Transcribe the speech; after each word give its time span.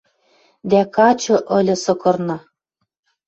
Дӓ 0.69 0.81
качы 0.95 1.35
ыльы 1.57 1.75
сыкырна. 1.83 2.37